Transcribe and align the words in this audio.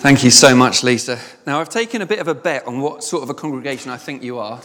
Thank 0.00 0.22
you 0.22 0.30
so 0.30 0.54
much, 0.54 0.84
Lisa. 0.84 1.18
Now, 1.44 1.60
I've 1.60 1.68
taken 1.68 2.02
a 2.02 2.06
bit 2.06 2.20
of 2.20 2.28
a 2.28 2.34
bet 2.34 2.68
on 2.68 2.80
what 2.80 3.02
sort 3.02 3.24
of 3.24 3.30
a 3.30 3.34
congregation 3.34 3.90
I 3.90 3.96
think 3.96 4.22
you 4.22 4.38
are, 4.38 4.60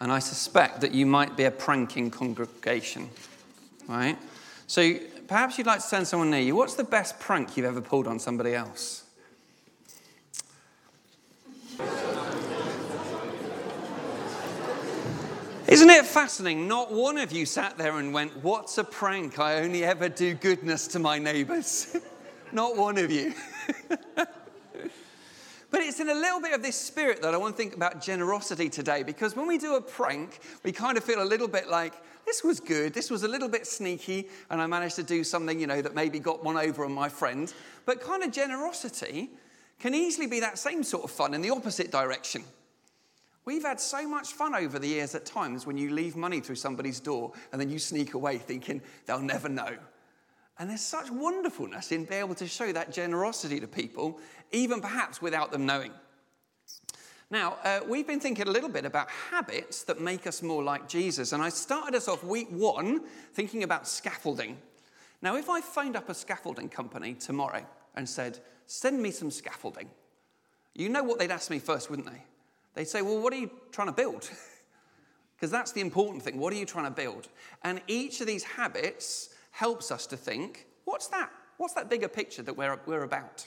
and 0.00 0.12
I 0.12 0.18
suspect 0.18 0.82
that 0.82 0.92
you 0.92 1.06
might 1.06 1.34
be 1.34 1.44
a 1.44 1.50
pranking 1.50 2.10
congregation, 2.10 3.08
right? 3.88 4.18
So 4.66 4.98
perhaps 5.28 5.56
you'd 5.56 5.66
like 5.66 5.80
to 5.80 5.86
send 5.86 6.06
someone 6.06 6.30
near 6.30 6.40
you. 6.40 6.54
What's 6.54 6.74
the 6.74 6.84
best 6.84 7.18
prank 7.18 7.56
you've 7.56 7.64
ever 7.64 7.80
pulled 7.80 8.06
on 8.06 8.18
somebody 8.18 8.54
else? 8.54 9.04
Isn't 15.68 15.88
it 15.88 16.04
fascinating? 16.04 16.68
Not 16.68 16.92
one 16.92 17.16
of 17.16 17.32
you 17.32 17.46
sat 17.46 17.78
there 17.78 17.96
and 17.98 18.12
went, 18.12 18.36
What's 18.42 18.76
a 18.76 18.84
prank? 18.84 19.38
I 19.38 19.62
only 19.62 19.84
ever 19.84 20.10
do 20.10 20.34
goodness 20.34 20.86
to 20.88 20.98
my 20.98 21.18
neighbors. 21.18 21.96
Not 22.52 22.76
one 22.76 22.98
of 22.98 23.10
you. 23.10 23.32
But 25.70 25.80
it's 25.80 26.00
in 26.00 26.08
a 26.08 26.14
little 26.14 26.40
bit 26.40 26.52
of 26.52 26.62
this 26.62 26.76
spirit 26.76 27.22
that 27.22 27.34
I 27.34 27.36
want 27.36 27.56
to 27.56 27.62
think 27.62 27.74
about 27.74 28.00
generosity 28.00 28.68
today 28.68 29.02
because 29.02 29.34
when 29.34 29.46
we 29.46 29.58
do 29.58 29.74
a 29.74 29.80
prank, 29.80 30.40
we 30.62 30.72
kind 30.72 30.96
of 30.96 31.04
feel 31.04 31.22
a 31.22 31.24
little 31.24 31.48
bit 31.48 31.68
like, 31.68 31.94
this 32.24 32.42
was 32.42 32.60
good, 32.60 32.92
this 32.92 33.10
was 33.10 33.22
a 33.22 33.28
little 33.28 33.48
bit 33.48 33.66
sneaky, 33.66 34.28
and 34.50 34.60
I 34.60 34.66
managed 34.66 34.96
to 34.96 35.02
do 35.02 35.22
something, 35.22 35.60
you 35.60 35.66
know, 35.66 35.80
that 35.80 35.94
maybe 35.94 36.18
got 36.18 36.44
one 36.44 36.56
over 36.56 36.84
on 36.84 36.92
my 36.92 37.08
friend. 37.08 37.52
But 37.84 38.00
kind 38.00 38.22
of 38.22 38.32
generosity 38.32 39.30
can 39.78 39.94
easily 39.94 40.26
be 40.26 40.40
that 40.40 40.58
same 40.58 40.82
sort 40.82 41.04
of 41.04 41.10
fun 41.10 41.34
in 41.34 41.40
the 41.40 41.50
opposite 41.50 41.90
direction. 41.90 42.44
We've 43.44 43.62
had 43.62 43.80
so 43.80 44.08
much 44.08 44.32
fun 44.32 44.56
over 44.56 44.80
the 44.80 44.88
years 44.88 45.14
at 45.14 45.24
times 45.24 45.66
when 45.66 45.78
you 45.78 45.90
leave 45.90 46.16
money 46.16 46.40
through 46.40 46.56
somebody's 46.56 46.98
door 46.98 47.32
and 47.52 47.60
then 47.60 47.70
you 47.70 47.78
sneak 47.78 48.14
away 48.14 48.38
thinking 48.38 48.82
they'll 49.06 49.20
never 49.20 49.48
know. 49.48 49.76
And 50.58 50.70
there's 50.70 50.80
such 50.80 51.10
wonderfulness 51.10 51.92
in 51.92 52.04
being 52.04 52.20
able 52.20 52.34
to 52.36 52.46
show 52.46 52.72
that 52.72 52.90
generosity 52.90 53.60
to 53.60 53.66
people, 53.66 54.18
even 54.52 54.80
perhaps 54.80 55.20
without 55.20 55.52
them 55.52 55.66
knowing. 55.66 55.92
Now, 57.30 57.56
uh, 57.64 57.80
we've 57.86 58.06
been 58.06 58.20
thinking 58.20 58.46
a 58.46 58.50
little 58.50 58.68
bit 58.68 58.84
about 58.84 59.10
habits 59.10 59.82
that 59.84 60.00
make 60.00 60.26
us 60.26 60.42
more 60.42 60.62
like 60.62 60.88
Jesus. 60.88 61.32
And 61.32 61.42
I 61.42 61.48
started 61.48 61.94
us 61.96 62.08
off 62.08 62.22
week 62.22 62.48
one 62.50 63.00
thinking 63.34 63.64
about 63.64 63.88
scaffolding. 63.88 64.56
Now, 65.22 65.36
if 65.36 65.50
I 65.50 65.60
phoned 65.60 65.96
up 65.96 66.08
a 66.08 66.14
scaffolding 66.14 66.68
company 66.68 67.14
tomorrow 67.14 67.66
and 67.96 68.08
said, 68.08 68.38
send 68.66 69.02
me 69.02 69.10
some 69.10 69.30
scaffolding, 69.30 69.90
you 70.74 70.88
know 70.88 71.02
what 71.02 71.18
they'd 71.18 71.30
ask 71.30 71.50
me 71.50 71.58
first, 71.58 71.90
wouldn't 71.90 72.08
they? 72.08 72.22
They'd 72.74 72.88
say, 72.88 73.02
well, 73.02 73.20
what 73.20 73.32
are 73.32 73.38
you 73.38 73.50
trying 73.72 73.88
to 73.88 73.94
build? 73.94 74.30
Because 75.36 75.50
that's 75.50 75.72
the 75.72 75.82
important 75.82 76.22
thing. 76.22 76.38
What 76.38 76.50
are 76.54 76.56
you 76.56 76.64
trying 76.64 76.86
to 76.86 76.90
build? 76.90 77.28
And 77.62 77.82
each 77.88 78.22
of 78.22 78.26
these 78.26 78.42
habits 78.42 79.28
helps 79.56 79.90
us 79.90 80.06
to 80.06 80.18
think 80.18 80.66
what's 80.84 81.08
that? 81.08 81.30
What's 81.56 81.72
that 81.74 81.88
bigger 81.88 82.08
picture 82.08 82.42
that 82.42 82.54
we're, 82.54 82.78
we're 82.84 83.04
about? 83.04 83.46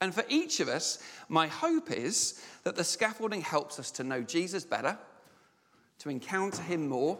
And 0.00 0.12
for 0.12 0.24
each 0.28 0.58
of 0.58 0.68
us, 0.68 0.98
my 1.28 1.46
hope 1.46 1.92
is 1.92 2.42
that 2.64 2.74
the 2.74 2.82
scaffolding 2.82 3.40
helps 3.40 3.78
us 3.78 3.92
to 3.92 4.04
know 4.04 4.22
Jesus 4.22 4.64
better, 4.64 4.98
to 6.00 6.08
encounter 6.08 6.62
him 6.62 6.88
more, 6.88 7.18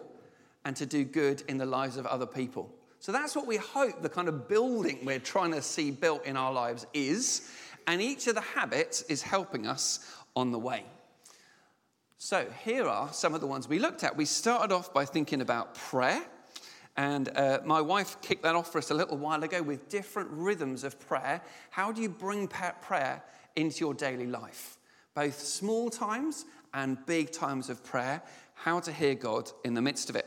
and 0.64 0.74
to 0.74 0.84
do 0.84 1.04
good 1.04 1.44
in 1.46 1.56
the 1.56 1.64
lives 1.64 1.96
of 1.96 2.04
other 2.04 2.26
people. 2.26 2.68
So 2.98 3.12
that's 3.12 3.36
what 3.36 3.46
we 3.46 3.58
hope 3.58 4.02
the 4.02 4.08
kind 4.08 4.28
of 4.28 4.48
building 4.48 4.98
we're 5.04 5.20
trying 5.20 5.52
to 5.52 5.62
see 5.62 5.92
built 5.92 6.26
in 6.26 6.36
our 6.36 6.52
lives 6.52 6.84
is. 6.92 7.48
And 7.86 8.02
each 8.02 8.26
of 8.26 8.34
the 8.34 8.40
habits 8.40 9.02
is 9.02 9.22
helping 9.22 9.68
us 9.68 10.00
on 10.34 10.50
the 10.50 10.58
way. 10.58 10.84
So 12.18 12.44
here 12.64 12.86
are 12.88 13.12
some 13.12 13.34
of 13.34 13.40
the 13.40 13.46
ones 13.46 13.68
we 13.68 13.78
looked 13.78 14.02
at. 14.02 14.16
We 14.16 14.24
started 14.24 14.74
off 14.74 14.92
by 14.92 15.04
thinking 15.04 15.40
about 15.40 15.76
prayer. 15.76 16.22
And 16.96 17.28
uh, 17.36 17.60
my 17.64 17.80
wife 17.80 18.20
kicked 18.22 18.42
that 18.44 18.54
off 18.54 18.72
for 18.72 18.78
us 18.78 18.90
a 18.90 18.94
little 18.94 19.18
while 19.18 19.42
ago 19.44 19.62
with 19.62 19.88
different 19.88 20.30
rhythms 20.30 20.82
of 20.82 20.98
prayer. 20.98 21.42
How 21.70 21.92
do 21.92 22.00
you 22.00 22.08
bring 22.08 22.48
prayer 22.48 23.22
into 23.54 23.80
your 23.80 23.94
daily 23.94 24.26
life? 24.26 24.78
Both 25.14 25.38
small 25.40 25.90
times 25.90 26.46
and 26.72 27.04
big 27.06 27.32
times 27.32 27.68
of 27.68 27.84
prayer. 27.84 28.22
How 28.54 28.80
to 28.80 28.92
hear 28.92 29.14
God 29.14 29.50
in 29.64 29.74
the 29.74 29.82
midst 29.82 30.08
of 30.08 30.16
it. 30.16 30.26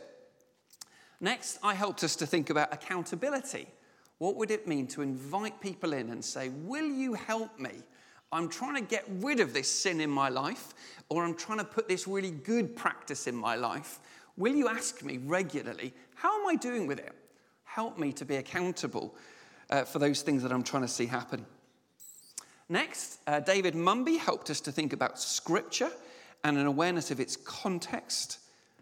Next, 1.19 1.59
I 1.63 1.73
helped 1.73 2.03
us 2.03 2.16
to 2.17 2.27
think 2.27 2.49
about 2.49 2.73
accountability. 2.73 3.67
What 4.19 4.35
would 4.35 4.51
it 4.51 4.67
mean 4.67 4.88
to 4.88 5.01
invite 5.01 5.59
people 5.61 5.94
in 5.94 6.09
and 6.09 6.23
say, 6.23 6.49
Will 6.49 6.88
you 6.88 7.13
help 7.13 7.59
me? 7.59 7.71
I'm 8.31 8.47
trying 8.47 8.75
to 8.75 8.81
get 8.81 9.05
rid 9.09 9.39
of 9.39 9.53
this 9.53 9.71
sin 9.71 9.99
in 10.01 10.09
my 10.09 10.29
life, 10.29 10.73
or 11.09 11.25
I'm 11.25 11.33
trying 11.33 11.57
to 11.57 11.63
put 11.63 11.88
this 11.88 12.07
really 12.07 12.29
good 12.29 12.75
practice 12.75 13.25
in 13.25 13.35
my 13.35 13.55
life. 13.55 13.99
Will 14.39 14.55
you 14.55 14.69
ask 14.69 15.03
me 15.03 15.17
regularly, 15.17 15.94
how 16.16 16.41
am 16.41 16.47
I 16.47 16.55
doing 16.55 16.88
with 16.88 16.97
it? 16.97 17.11
Help 17.66 18.00
me 18.00 18.13
to 18.13 18.23
be 18.23 18.38
accountable 18.38 19.13
uh, 19.69 19.83
for 19.83 20.00
those 20.00 20.22
things 20.22 20.41
that 20.44 20.53
I'm 20.53 20.63
trying 20.63 20.83
to 20.83 20.88
see 20.88 21.07
happen. 21.07 21.45
Next, 22.69 23.19
uh, 23.27 23.41
David 23.41 23.73
Mumby 23.73 24.17
helped 24.17 24.50
us 24.50 24.61
to 24.61 24.72
think 24.72 24.94
about 24.94 25.19
scripture 25.19 25.91
and 26.45 26.57
an 26.57 26.67
awareness 26.67 27.11
of 27.11 27.19
its 27.19 27.35
context. 27.35 28.39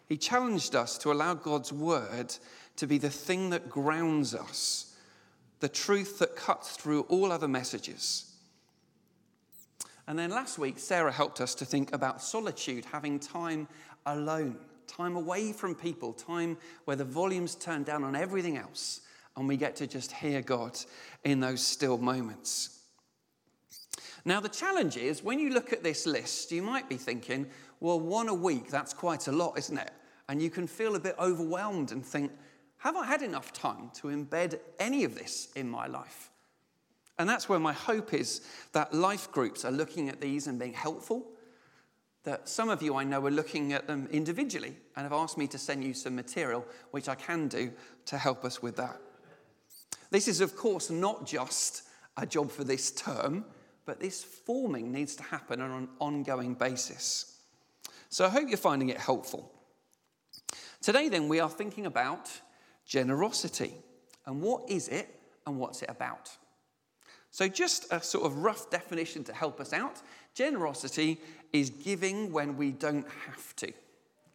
He 0.07 0.15
challenged 0.15 0.75
us 0.75 0.95
to 0.99 1.11
allow 1.11 1.33
God's 1.33 1.73
word 1.73 2.35
to 2.75 2.85
be 2.85 2.99
the 2.99 3.09
thing 3.09 3.49
that 3.49 3.67
grounds 3.67 4.35
us, 4.35 4.95
the 5.59 5.69
truth 5.69 6.19
that 6.19 6.35
cuts 6.35 6.75
through 6.75 7.01
all 7.09 7.31
other 7.31 7.47
messages. 7.47 8.31
And 10.05 10.19
then 10.19 10.29
last 10.29 10.59
week, 10.59 10.77
Sarah 10.77 11.11
helped 11.11 11.41
us 11.41 11.55
to 11.55 11.65
think 11.65 11.93
about 11.93 12.21
solitude, 12.21 12.85
having 12.85 13.19
time 13.19 13.67
alone 14.05 14.57
time 14.87 15.15
away 15.15 15.51
from 15.51 15.75
people, 15.75 16.13
time 16.13 16.57
where 16.85 16.95
the 16.95 17.05
volume's 17.05 17.55
turned 17.55 17.85
down 17.85 18.03
on 18.03 18.15
everything 18.15 18.57
else, 18.57 19.01
and 19.35 19.47
we 19.47 19.57
get 19.57 19.75
to 19.77 19.87
just 19.87 20.11
hear 20.11 20.41
God 20.41 20.77
in 21.23 21.39
those 21.39 21.65
still 21.65 21.97
moments. 21.97 22.79
Now, 24.25 24.39
the 24.39 24.49
challenge 24.49 24.97
is 24.97 25.23
when 25.23 25.39
you 25.39 25.51
look 25.51 25.71
at 25.71 25.83
this 25.83 26.05
list, 26.05 26.51
you 26.51 26.61
might 26.61 26.89
be 26.89 26.97
thinking, 26.97 27.47
well, 27.79 27.99
one 27.99 28.27
a 28.27 28.33
week, 28.33 28.69
that's 28.69 28.93
quite 28.93 29.27
a 29.27 29.31
lot, 29.31 29.57
isn't 29.57 29.77
it? 29.77 29.91
And 30.27 30.41
you 30.41 30.49
can 30.49 30.67
feel 30.67 30.95
a 30.95 30.99
bit 30.99 31.15
overwhelmed 31.19 31.91
and 31.91 32.05
think, 32.05 32.31
have 32.79 32.97
I 32.97 33.05
had 33.05 33.21
enough 33.21 33.53
time 33.53 33.89
to 33.95 34.07
embed 34.07 34.59
any 34.79 35.03
of 35.03 35.15
this 35.15 35.49
in 35.55 35.69
my 35.69 35.87
life? 35.87 36.29
And 37.19 37.27
that's 37.27 37.49
where 37.49 37.59
my 37.59 37.73
hope 37.73 38.13
is 38.13 38.41
that 38.73 38.93
life 38.93 39.31
groups 39.31 39.65
are 39.65 39.71
looking 39.71 40.09
at 40.09 40.21
these 40.21 40.47
and 40.47 40.59
being 40.59 40.73
helpful 40.73 41.25
that 42.27 42.49
some 42.49 42.67
of 42.67 42.81
you 42.81 42.93
I 42.97 43.05
know 43.05 43.25
are 43.25 43.31
looking 43.31 43.71
at 43.71 43.87
them 43.87 44.09
individually 44.11 44.75
and 44.97 45.03
have 45.05 45.13
asked 45.13 45.37
me 45.37 45.47
to 45.47 45.57
send 45.57 45.81
you 45.81 45.93
some 45.93 46.13
material, 46.13 46.65
which 46.91 47.07
I 47.07 47.15
can 47.15 47.47
do 47.47 47.71
to 48.07 48.17
help 48.17 48.43
us 48.43 48.61
with 48.61 48.75
that. 48.75 48.99
This 50.11 50.27
is, 50.27 50.41
of 50.41 50.53
course, 50.53 50.89
not 50.89 51.25
just 51.25 51.83
a 52.17 52.25
job 52.25 52.51
for 52.51 52.65
this 52.65 52.91
term, 52.91 53.45
but 53.85 54.01
this 54.01 54.25
forming 54.25 54.91
needs 54.91 55.15
to 55.15 55.23
happen 55.23 55.61
on 55.61 55.71
an 55.71 55.87
ongoing 55.99 56.53
basis. 56.53 57.39
So 58.09 58.25
I 58.25 58.29
hope 58.29 58.49
you're 58.49 58.57
finding 58.57 58.89
it 58.89 58.97
helpful. 58.97 59.49
Today, 60.81 61.07
then, 61.07 61.29
we 61.29 61.39
are 61.39 61.49
thinking 61.49 61.85
about 61.85 62.29
generosity. 62.85 63.73
And 64.25 64.41
what 64.41 64.69
is 64.69 64.89
it 64.89 65.17
and 65.45 65.57
what's 65.57 65.81
it 65.81 65.89
about? 65.89 66.29
So, 67.31 67.47
just 67.47 67.85
a 67.91 68.01
sort 68.01 68.25
of 68.25 68.39
rough 68.39 68.69
definition 68.69 69.23
to 69.25 69.33
help 69.33 69.61
us 69.61 69.71
out 69.71 70.01
generosity 70.37 71.19
is 71.51 71.71
giving 71.71 72.31
when 72.31 72.55
we 72.57 72.71
don't 72.71 73.07
have 73.25 73.55
to. 73.55 73.73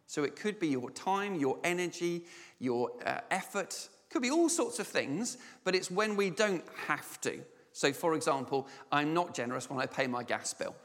So, 0.05 0.23
it 0.23 0.35
could 0.35 0.59
be 0.59 0.67
your 0.67 0.91
time, 0.91 1.35
your 1.35 1.57
energy, 1.63 2.25
your 2.59 2.91
uh, 3.05 3.21
effort, 3.31 3.87
could 4.09 4.21
be 4.21 4.29
all 4.29 4.49
sorts 4.49 4.79
of 4.79 4.85
things, 4.85 5.37
but 5.63 5.73
it's 5.73 5.89
when 5.89 6.17
we 6.17 6.29
don't 6.29 6.63
have 6.87 7.21
to. 7.21 7.39
So, 7.71 7.93
for 7.93 8.13
example, 8.13 8.67
I'm 8.91 9.13
not 9.13 9.33
generous 9.33 9.69
when 9.69 9.79
I 9.79 9.85
pay 9.85 10.05
my 10.05 10.23
gas 10.23 10.53
bill. 10.53 10.75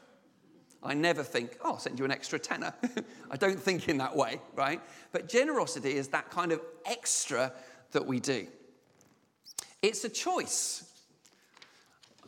I 0.81 0.93
never 0.93 1.21
think, 1.21 1.57
oh, 1.63 1.73
I'll 1.73 1.79
send 1.79 1.99
you 1.99 2.05
an 2.05 2.11
extra 2.11 2.39
tenner. 2.39 2.73
I 3.31 3.35
don't 3.35 3.59
think 3.59 3.89
in 3.89 3.97
that 3.97 4.15
way, 4.15 4.39
right? 4.55 4.81
But 5.11 5.27
generosity 5.27 5.95
is 5.95 6.07
that 6.07 6.31
kind 6.31 6.53
of 6.53 6.61
extra 6.85 7.51
that 7.91 8.05
we 8.05 8.21
do. 8.21 8.47
It's 9.81 10.05
a 10.05 10.09
choice. 10.09 10.88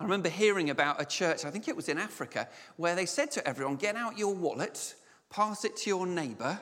I 0.01 0.03
remember 0.03 0.29
hearing 0.29 0.71
about 0.71 0.99
a 0.99 1.05
church, 1.05 1.45
I 1.45 1.51
think 1.51 1.67
it 1.67 1.75
was 1.75 1.87
in 1.87 1.99
Africa, 1.99 2.49
where 2.75 2.95
they 2.95 3.05
said 3.05 3.29
to 3.31 3.47
everyone, 3.47 3.75
Get 3.75 3.95
out 3.95 4.17
your 4.17 4.33
wallet, 4.33 4.95
pass 5.29 5.63
it 5.63 5.77
to 5.77 5.91
your 5.91 6.07
neighbor, 6.07 6.59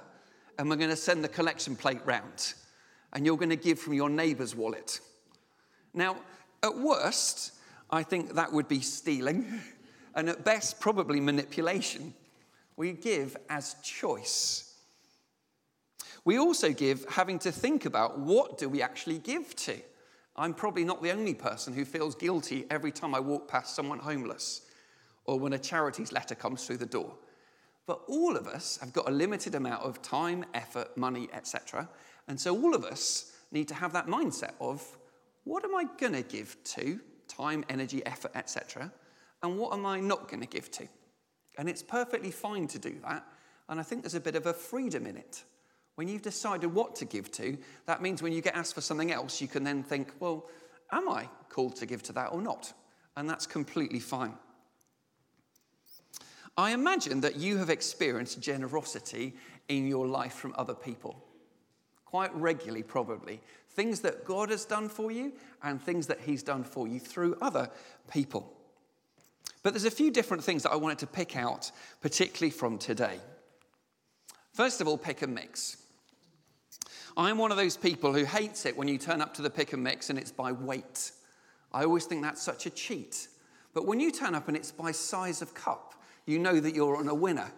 and 0.58 0.70
we're 0.70 0.76
going 0.76 0.90
to 0.90 0.98
send 0.98 1.24
the 1.24 1.30
collection 1.30 1.78
plate 1.78 2.02
round. 2.04 2.56
And 3.14 3.26
you're 3.26 3.38
going 3.38 3.50
to 3.50 3.56
give 3.56 3.80
from 3.80 3.94
your 3.94 4.10
neighbor's 4.10 4.58
wallet. 4.58 5.00
Now, 5.94 6.18
at 6.64 6.78
worst, 6.78 7.54
I 7.90 8.04
think 8.04 8.34
that 8.34 8.52
would 8.52 8.68
be 8.68 8.82
stealing, 8.82 9.62
and 10.16 10.28
at 10.28 10.44
best, 10.44 10.82
probably 10.82 11.22
manipulation. 11.22 12.14
We 12.76 12.92
give 12.92 13.38
as 13.50 13.76
choice. 13.82 14.76
We 16.26 16.38
also 16.38 16.74
give 16.74 17.06
having 17.08 17.40
to 17.40 17.54
think 17.54 17.86
about 17.86 18.20
what 18.20 18.58
do 18.58 18.68
we 18.68 18.82
actually 18.82 19.20
give 19.20 19.56
to. 19.56 19.80
I'm 20.40 20.54
probably 20.54 20.86
not 20.86 21.04
the 21.04 21.12
only 21.12 21.34
person 21.34 21.74
who 21.74 21.84
feels 21.84 22.16
guilty 22.16 22.66
every 22.72 22.94
time 22.94 23.14
I 23.14 23.20
walk 23.20 23.50
past 23.50 23.76
someone 23.76 24.00
homeless 24.00 24.62
or 25.26 25.38
when 25.38 25.52
a 25.52 25.60
charities 25.60 26.14
letter 26.14 26.34
comes 26.34 26.66
through 26.66 26.78
the 26.78 26.86
door. 26.86 27.14
But 27.86 28.02
all 28.08 28.38
of 28.38 28.48
us 28.48 28.78
have 28.78 28.94
got 28.94 29.10
a 29.10 29.12
limited 29.12 29.54
amount 29.54 29.84
of 29.84 30.02
time, 30.02 30.46
effort, 30.54 30.96
money, 30.96 31.28
etc. 31.34 31.90
And 32.30 32.40
so 32.40 32.56
all 32.56 32.74
of 32.74 32.86
us 32.86 33.34
need 33.52 33.68
to 33.68 33.74
have 33.74 33.92
that 33.92 34.08
mindset 34.08 34.54
of 34.62 34.82
what 35.44 35.66
am 35.66 35.76
I 35.76 35.86
going 35.98 36.14
to 36.14 36.22
give 36.22 36.56
to 36.64 37.02
time, 37.28 37.66
energy, 37.68 38.06
effort, 38.06 38.32
etc. 38.34 38.92
and 39.44 39.58
what 39.58 39.74
am 39.74 39.86
I 39.86 40.00
not 40.00 40.30
going 40.30 40.42
to 40.42 40.48
give 40.48 40.72
to? 40.72 40.88
And 41.58 41.68
it's 41.68 41.84
perfectly 41.84 42.32
fine 42.32 42.68
to 42.68 42.80
do 42.80 42.96
that. 43.04 43.26
And 43.68 43.78
I 43.78 43.84
think 43.84 44.04
there's 44.04 44.16
a 44.16 44.22
bit 44.22 44.36
of 44.36 44.46
a 44.46 44.54
freedom 44.54 45.06
in 45.06 45.18
it. 45.18 45.44
When 46.00 46.08
you've 46.08 46.22
decided 46.22 46.74
what 46.74 46.96
to 46.96 47.04
give 47.04 47.30
to, 47.34 47.58
that 47.86 48.02
means 48.02 48.22
when 48.22 48.32
you 48.32 48.42
get 48.42 48.56
asked 48.56 48.74
for 48.74 48.80
something 48.80 49.12
else, 49.12 49.42
you 49.42 49.50
can 49.50 49.66
then 49.66 49.84
think, 49.84 50.14
well, 50.22 50.48
am 50.94 51.10
I 51.10 51.28
called 51.50 51.76
to 51.76 51.86
give 51.86 52.02
to 52.04 52.14
that 52.14 52.28
or 52.28 52.42
not? 52.42 52.72
And 53.18 53.30
that's 53.30 53.46
completely 53.46 54.00
fine. 54.00 54.32
I 56.56 56.72
imagine 56.72 57.20
that 57.20 57.36
you 57.36 57.58
have 57.58 57.70
experienced 57.70 58.40
generosity 58.40 59.36
in 59.68 59.90
your 59.90 60.08
life 60.08 60.36
from 60.36 60.56
other 60.58 60.74
people. 60.74 61.22
Quite 62.06 62.34
regularly, 62.34 62.82
probably. 62.82 63.42
Things 63.72 64.00
that 64.00 64.24
God 64.24 64.52
has 64.52 64.64
done 64.64 64.88
for 64.88 65.12
you 65.12 65.34
and 65.64 65.82
things 65.82 66.08
that 66.08 66.22
He's 66.22 66.44
done 66.44 66.64
for 66.64 66.88
you 66.88 67.02
through 67.02 67.36
other 67.42 67.70
people. 68.10 68.54
But 69.64 69.74
there's 69.74 69.84
a 69.84 69.92
few 69.92 70.12
different 70.12 70.46
things 70.46 70.64
that 70.64 70.72
I 70.72 70.78
wanted 70.78 71.00
to 71.00 71.08
pick 71.08 71.36
out, 71.36 71.74
particularly 72.00 72.52
from 72.52 72.78
today. 72.78 73.20
First 74.54 74.80
of 74.80 74.88
all, 74.88 74.98
pick 74.98 75.24
and 75.24 75.36
mix. 75.36 75.76
I'm 77.20 77.38
one 77.38 77.52
of 77.52 77.58
those 77.58 77.76
people 77.76 78.14
who 78.14 78.24
hates 78.24 78.66
it 78.66 78.78
when 78.78 78.88
you 78.88 78.98
turn 78.98 79.20
up 79.20 79.34
to 79.34 79.42
the 79.42 79.50
pick 79.50 79.74
and 79.74 79.84
mix 79.84 80.10
and 80.10 80.18
it's 80.18 80.32
by 80.32 80.54
weight. 80.54 81.12
I 81.74 81.84
always 81.84 82.06
think 82.06 82.24
that's 82.24 82.42
such 82.42 82.66
a 82.66 82.70
cheat. 82.70 83.28
But 83.74 83.86
when 83.86 84.00
you 84.00 84.10
turn 84.10 84.36
up 84.36 84.48
and 84.48 84.56
it's 84.56 84.72
by 84.72 84.94
size 84.94 85.42
of 85.42 85.54
cup, 85.54 85.96
you 86.26 86.40
know 86.40 86.62
that 86.62 86.74
you're 86.74 86.96
on 86.96 87.10
a 87.10 87.14
winner. 87.14 87.52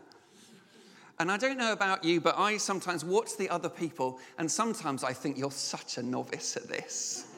And 1.19 1.31
I 1.31 1.37
don't 1.37 1.59
know 1.59 1.73
about 1.73 2.03
you, 2.03 2.19
but 2.19 2.39
I 2.39 2.57
sometimes 2.57 3.05
watch 3.05 3.37
the 3.37 3.49
other 3.49 3.69
people, 3.69 4.17
and 4.39 4.49
sometimes 4.51 5.03
I 5.03 5.13
think 5.13 5.37
you're 5.37 5.51
such 5.51 5.99
a 5.99 6.03
novice 6.03 6.57
at 6.57 6.67
this. 6.67 7.30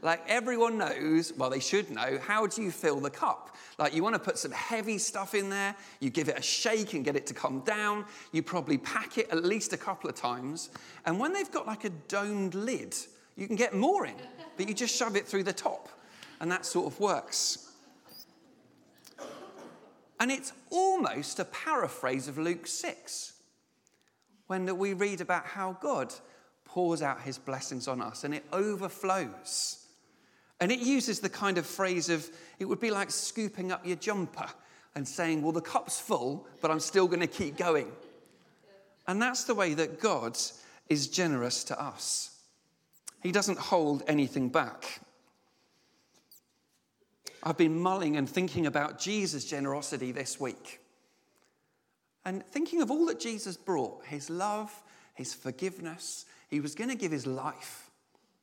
Like 0.00 0.22
everyone 0.28 0.78
knows, 0.78 1.32
well, 1.36 1.50
they 1.50 1.60
should 1.60 1.90
know, 1.90 2.18
how 2.22 2.46
do 2.46 2.62
you 2.62 2.70
fill 2.70 3.00
the 3.00 3.10
cup? 3.10 3.56
Like 3.78 3.94
you 3.94 4.02
want 4.02 4.14
to 4.14 4.20
put 4.20 4.38
some 4.38 4.52
heavy 4.52 4.98
stuff 4.98 5.34
in 5.34 5.50
there, 5.50 5.74
you 5.98 6.10
give 6.10 6.28
it 6.28 6.38
a 6.38 6.42
shake 6.42 6.94
and 6.94 7.04
get 7.04 7.16
it 7.16 7.26
to 7.26 7.34
come 7.34 7.60
down, 7.60 8.04
you 8.32 8.42
probably 8.42 8.78
pack 8.78 9.18
it 9.18 9.28
at 9.30 9.44
least 9.44 9.72
a 9.72 9.76
couple 9.76 10.08
of 10.08 10.14
times. 10.14 10.70
And 11.04 11.18
when 11.18 11.32
they've 11.32 11.50
got 11.50 11.66
like 11.66 11.84
a 11.84 11.90
domed 11.90 12.54
lid, 12.54 12.94
you 13.36 13.46
can 13.46 13.56
get 13.56 13.74
more 13.74 14.06
in, 14.06 14.14
but 14.56 14.68
you 14.68 14.74
just 14.74 14.94
shove 14.94 15.16
it 15.16 15.26
through 15.26 15.44
the 15.44 15.52
top. 15.52 15.88
And 16.40 16.50
that 16.52 16.64
sort 16.64 16.86
of 16.86 17.00
works. 17.00 17.72
And 20.20 20.30
it's 20.30 20.52
almost 20.70 21.40
a 21.40 21.44
paraphrase 21.44 22.28
of 22.28 22.38
Luke 22.38 22.66
6 22.66 23.32
when 24.46 24.78
we 24.78 24.92
read 24.92 25.20
about 25.20 25.44
how 25.44 25.76
God 25.80 26.12
pours 26.64 27.02
out 27.02 27.22
his 27.22 27.38
blessings 27.38 27.88
on 27.88 28.00
us 28.00 28.24
and 28.24 28.34
it 28.34 28.44
overflows. 28.52 29.87
And 30.60 30.72
it 30.72 30.80
uses 30.80 31.20
the 31.20 31.28
kind 31.28 31.58
of 31.58 31.66
phrase 31.66 32.08
of, 32.08 32.28
it 32.58 32.64
would 32.64 32.80
be 32.80 32.90
like 32.90 33.10
scooping 33.10 33.70
up 33.70 33.86
your 33.86 33.96
jumper 33.96 34.48
and 34.94 35.06
saying, 35.06 35.42
well, 35.42 35.52
the 35.52 35.60
cup's 35.60 36.00
full, 36.00 36.46
but 36.60 36.70
I'm 36.70 36.80
still 36.80 37.06
going 37.06 37.20
to 37.20 37.26
keep 37.26 37.56
going. 37.56 37.92
And 39.06 39.22
that's 39.22 39.44
the 39.44 39.54
way 39.54 39.74
that 39.74 40.00
God 40.00 40.36
is 40.88 41.08
generous 41.08 41.64
to 41.64 41.80
us. 41.80 42.36
He 43.22 43.32
doesn't 43.32 43.58
hold 43.58 44.02
anything 44.08 44.48
back. 44.48 45.00
I've 47.42 47.56
been 47.56 47.78
mulling 47.78 48.16
and 48.16 48.28
thinking 48.28 48.66
about 48.66 48.98
Jesus' 48.98 49.44
generosity 49.44 50.12
this 50.12 50.40
week. 50.40 50.80
And 52.24 52.44
thinking 52.44 52.82
of 52.82 52.90
all 52.90 53.06
that 53.06 53.20
Jesus 53.20 53.56
brought 53.56 54.04
his 54.04 54.28
love, 54.28 54.72
his 55.14 55.32
forgiveness, 55.32 56.26
he 56.48 56.60
was 56.60 56.74
going 56.74 56.90
to 56.90 56.96
give 56.96 57.12
his 57.12 57.26
life. 57.26 57.90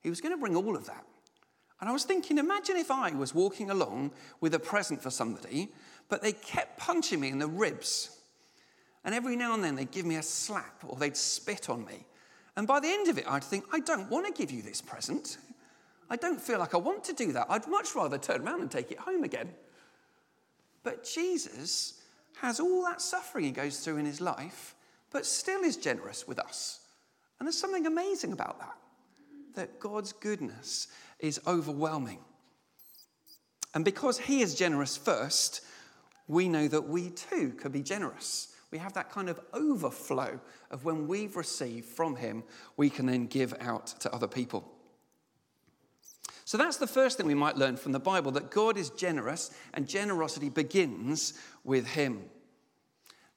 He 0.01 0.09
was 0.09 0.21
going 0.21 0.33
to 0.33 0.39
bring 0.39 0.55
all 0.55 0.75
of 0.75 0.85
that. 0.85 1.05
And 1.81 1.89
I 1.89 1.93
was 1.93 2.03
thinking, 2.03 2.37
imagine 2.37 2.77
if 2.77 2.89
I 2.89 3.11
was 3.11 3.35
walking 3.35 3.69
along 3.69 4.11
with 4.39 4.53
a 4.53 4.59
present 4.59 5.01
for 5.01 5.09
somebody, 5.09 5.69
but 6.07 6.21
they 6.21 6.31
kept 6.31 6.79
punching 6.79 7.19
me 7.19 7.29
in 7.29 7.39
the 7.39 7.47
ribs. 7.47 8.17
And 9.03 9.13
every 9.13 9.35
now 9.35 9.53
and 9.53 9.63
then 9.63 9.75
they'd 9.75 9.91
give 9.91 10.05
me 10.05 10.15
a 10.15 10.23
slap 10.23 10.83
or 10.85 10.97
they'd 10.97 11.17
spit 11.17 11.69
on 11.69 11.85
me. 11.85 12.05
And 12.55 12.65
by 12.65 12.79
the 12.79 12.87
end 12.87 13.09
of 13.09 13.17
it, 13.17 13.25
I'd 13.27 13.43
think, 13.43 13.65
I 13.73 13.79
don't 13.79 14.09
want 14.09 14.25
to 14.25 14.31
give 14.31 14.51
you 14.51 14.61
this 14.61 14.81
present. 14.81 15.37
I 16.09 16.15
don't 16.15 16.39
feel 16.39 16.59
like 16.59 16.73
I 16.73 16.77
want 16.77 17.03
to 17.05 17.13
do 17.13 17.31
that. 17.33 17.47
I'd 17.49 17.67
much 17.67 17.95
rather 17.95 18.17
turn 18.17 18.41
around 18.41 18.61
and 18.61 18.71
take 18.71 18.91
it 18.91 18.99
home 18.99 19.23
again. 19.23 19.49
But 20.83 21.03
Jesus 21.03 22.01
has 22.41 22.59
all 22.59 22.83
that 22.83 23.01
suffering 23.01 23.45
he 23.45 23.51
goes 23.51 23.79
through 23.79 23.97
in 23.97 24.05
his 24.05 24.21
life, 24.21 24.75
but 25.11 25.25
still 25.25 25.61
is 25.61 25.77
generous 25.77 26.27
with 26.27 26.39
us. 26.39 26.79
And 27.39 27.47
there's 27.47 27.57
something 27.57 27.85
amazing 27.85 28.31
about 28.31 28.59
that, 28.59 28.77
that 29.55 29.79
God's 29.79 30.13
goodness 30.13 30.87
is 31.19 31.39
overwhelming. 31.47 32.19
And 33.73 33.83
because 33.83 34.17
He 34.17 34.41
is 34.41 34.55
generous 34.55 34.95
first, 34.97 35.61
we 36.27 36.47
know 36.47 36.67
that 36.67 36.87
we 36.87 37.09
too 37.09 37.51
can 37.51 37.71
be 37.71 37.83
generous. 37.83 38.53
We 38.71 38.77
have 38.77 38.93
that 38.93 39.11
kind 39.11 39.29
of 39.29 39.39
overflow 39.53 40.39
of 40.71 40.85
when 40.85 41.07
we've 41.07 41.35
received 41.35 41.85
from 41.85 42.15
Him, 42.15 42.43
we 42.77 42.89
can 42.89 43.05
then 43.05 43.27
give 43.27 43.53
out 43.59 43.87
to 43.99 44.13
other 44.13 44.27
people. 44.27 44.71
So 46.45 46.57
that's 46.57 46.77
the 46.77 46.87
first 46.87 47.17
thing 47.17 47.25
we 47.25 47.33
might 47.33 47.57
learn 47.57 47.75
from 47.75 47.91
the 47.91 47.99
Bible 47.99 48.31
that 48.33 48.51
God 48.51 48.77
is 48.77 48.91
generous 48.91 49.51
and 49.73 49.87
generosity 49.87 50.49
begins 50.49 51.33
with 51.63 51.87
Him. 51.87 52.21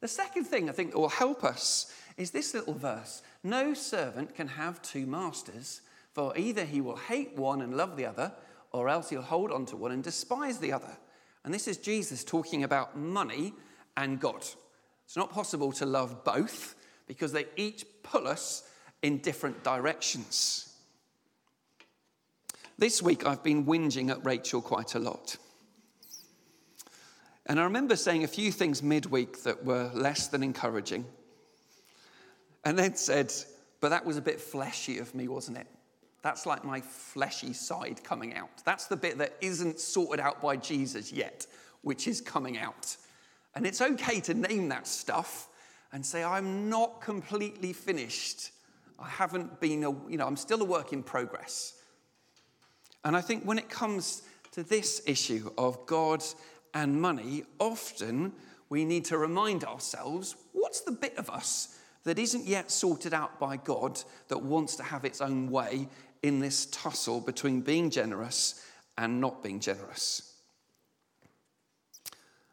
The 0.01 0.09
second 0.09 0.45
thing 0.45 0.69
I 0.69 0.73
think 0.73 0.93
that 0.93 0.99
will 0.99 1.09
help 1.09 1.43
us 1.43 1.93
is 2.17 2.31
this 2.31 2.55
little 2.55 2.75
verse 2.75 3.23
No 3.43 3.75
servant 3.75 4.35
can 4.35 4.49
have 4.49 4.83
two 4.83 5.07
masters, 5.07 5.81
for 6.19 6.37
either 6.37 6.65
he 6.65 6.81
will 6.81 6.97
hate 6.97 7.37
one 7.37 7.61
and 7.61 7.77
love 7.77 7.97
the 7.97 8.05
other, 8.05 8.33
or 8.73 8.89
else 8.89 9.09
he'll 9.09 9.23
hold 9.23 9.53
on 9.53 9.65
to 9.65 9.77
one 9.77 9.93
and 9.93 10.03
despise 10.03 10.59
the 10.59 10.73
other. 10.73 10.99
And 11.45 11.55
this 11.55 11.69
is 11.69 11.77
Jesus 11.77 12.25
talking 12.25 12.65
about 12.65 12.99
money 12.99 13.55
and 13.97 14.19
God. 14.19 14.45
It's 15.05 15.17
not 15.17 15.31
possible 15.31 15.71
to 15.71 15.87
love 15.87 16.25
both 16.25 16.75
because 17.07 17.31
they 17.31 17.47
each 17.55 17.85
pull 18.03 18.27
us 18.27 18.69
in 19.01 19.19
different 19.19 19.63
directions. 19.63 20.75
This 22.79 23.01
week 23.01 23.25
I've 23.25 23.45
been 23.45 23.65
whinging 23.65 24.11
at 24.11 24.27
Rachel 24.27 24.61
quite 24.61 24.97
a 24.97 24.99
lot. 24.99 25.37
And 27.47 27.61
I 27.61 27.63
remember 27.63 27.95
saying 27.95 28.25
a 28.25 28.27
few 28.27 28.51
things 28.51 28.83
midweek 28.83 29.45
that 29.45 29.65
were 29.65 29.89
less 29.95 30.27
than 30.27 30.43
encouraging. 30.43 31.05
And 32.65 32.77
then 32.77 32.97
said, 32.97 33.33
but 33.81 33.91
that 33.91 34.05
was 34.05 34.17
a 34.17 34.21
bit 34.21 34.41
fleshy 34.41 34.99
of 34.99 35.15
me, 35.15 35.29
wasn't 35.29 35.59
it? 35.59 35.69
That's 36.23 36.47
like 36.47 36.65
my 36.65 36.81
fleshy 36.81 37.53
side 37.53 38.03
coming 38.03 38.35
out. 38.35 38.51
That's 38.65 38.87
the 38.87 38.97
bit 38.97 39.19
that 39.19 39.35
isn't 39.41 39.79
sorted 39.79 40.21
out 40.21 40.43
by 40.43 40.57
Jesus 40.57 41.13
yet, 41.13 41.47
which 41.83 42.09
is 42.09 42.21
coming 42.21 42.59
out. 42.59 42.97
And 43.55 43.67
it's 43.67 43.81
okay 43.81 44.21
to 44.21 44.35
name 44.35 44.69
that 44.69 44.87
stuff 44.87 45.49
and 45.93 46.05
say, 46.05 46.23
I'm 46.23 46.69
not 46.69 47.01
completely 47.01 47.73
finished. 47.73 48.51
I 48.99 49.09
haven't 49.09 49.61
been, 49.61 49.85
a, 49.85 49.91
you 50.11 50.17
know, 50.17 50.27
I'm 50.27 50.37
still 50.37 50.61
a 50.61 50.65
work 50.65 50.93
in 50.93 51.03
progress. 51.03 51.75
And 53.05 53.17
I 53.17 53.21
think 53.21 53.45
when 53.45 53.59
it 53.59 53.69
comes 53.69 54.23
to 54.53 54.63
this 54.63 55.03
issue 55.07 55.51
of 55.57 55.87
God 55.87 56.23
and 56.75 57.01
money, 57.01 57.45
often 57.59 58.33
we 58.69 58.85
need 58.85 59.05
to 59.07 59.19
remind 59.19 59.65
ourselves 59.65 60.37
what's 60.53 60.81
the 60.81 60.93
bit 60.93 61.17
of 61.17 61.31
us 61.31 61.79
that 62.05 62.19
isn't 62.19 62.47
yet 62.47 62.71
sorted 62.71 63.15
out 63.15 63.39
by 63.39 63.57
God 63.57 64.01
that 64.29 64.39
wants 64.39 64.77
to 64.77 64.83
have 64.83 65.05
its 65.05 65.21
own 65.21 65.51
way 65.51 65.89
in 66.23 66.41
this 66.41 66.67
tussle 66.67 67.21
between 67.21 67.61
being 67.61 67.91
generous 67.91 68.65
and 68.97 69.21
not 69.21 69.43
being 69.43 69.61
generous. 69.61 70.35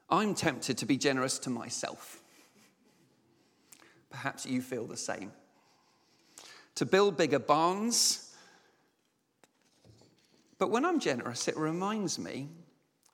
I'm 0.09 0.35
tempted 0.35 0.77
to 0.77 0.85
be 0.85 0.97
generous 0.97 1.39
to 1.39 1.49
myself. 1.49 2.21
Perhaps 4.09 4.45
you 4.45 4.61
feel 4.61 4.85
the 4.85 4.97
same. 4.97 5.31
To 6.75 6.85
build 6.85 7.17
bigger 7.17 7.39
barns. 7.39 8.35
But 10.57 10.69
when 10.69 10.85
I'm 10.85 10.99
generous, 10.99 11.47
it 11.47 11.57
reminds 11.57 12.19
me 12.19 12.49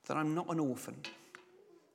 that 0.05 0.17
I'm 0.17 0.35
not 0.35 0.49
an 0.49 0.59
orphan, 0.59 0.97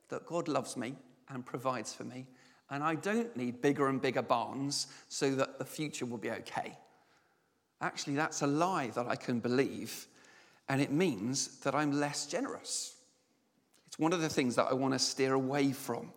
that 0.09 0.27
God 0.27 0.49
loves 0.49 0.77
me 0.77 0.97
and 1.29 1.45
provides 1.45 1.93
for 1.93 2.05
me, 2.05 2.27
and 2.71 2.83
I 2.83 2.95
don't 2.95 3.37
need 3.37 3.61
bigger 3.61 3.89
and 3.89 4.01
bigger 4.01 4.23
barns 4.23 4.89
so 5.09 5.35
that 5.35 5.59
the 5.59 5.65
future 5.65 6.07
will 6.07 6.19
be 6.19 6.31
okay. 6.31 6.77
Actually, 7.81 8.15
that's 8.15 8.43
a 8.43 8.47
lie 8.47 8.89
that 8.89 9.07
I 9.07 9.17
can 9.17 9.39
believe, 9.39 10.07
and 10.69 10.81
it 10.81 10.91
means 10.91 11.59
that 11.61 11.75
I'm 11.75 11.93
less 11.93 12.27
generous. 12.27 12.97
It's 13.87 13.99
one 13.99 14.13
of 14.13 14.21
the 14.21 14.29
things 14.29 14.57
that 14.57 14.67
I 14.71 14.75
want 14.75 14.95
to 14.95 14.99
steer 14.99 15.35
away 15.35 15.73
from, 15.73 16.13